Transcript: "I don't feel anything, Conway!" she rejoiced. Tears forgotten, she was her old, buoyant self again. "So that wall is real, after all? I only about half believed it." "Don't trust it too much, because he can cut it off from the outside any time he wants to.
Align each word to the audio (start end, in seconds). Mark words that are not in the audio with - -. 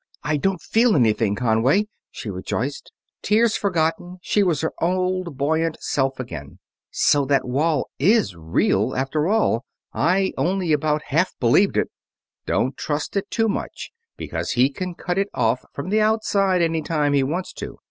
"I 0.23 0.37
don't 0.37 0.63
feel 0.63 0.95
anything, 0.95 1.35
Conway!" 1.35 1.85
she 2.09 2.31
rejoiced. 2.31 2.91
Tears 3.21 3.55
forgotten, 3.55 4.17
she 4.23 4.41
was 4.41 4.61
her 4.61 4.73
old, 4.81 5.37
buoyant 5.37 5.77
self 5.79 6.19
again. 6.19 6.57
"So 6.89 7.23
that 7.25 7.47
wall 7.47 7.91
is 7.99 8.35
real, 8.35 8.95
after 8.95 9.27
all? 9.27 9.63
I 9.93 10.33
only 10.39 10.73
about 10.73 11.03
half 11.09 11.37
believed 11.39 11.77
it." 11.77 11.89
"Don't 12.47 12.75
trust 12.75 13.15
it 13.15 13.29
too 13.29 13.47
much, 13.47 13.91
because 14.17 14.53
he 14.53 14.71
can 14.71 14.95
cut 14.95 15.19
it 15.19 15.29
off 15.35 15.65
from 15.71 15.89
the 15.91 16.01
outside 16.01 16.63
any 16.63 16.81
time 16.81 17.13
he 17.13 17.21
wants 17.21 17.53
to. 17.59 17.77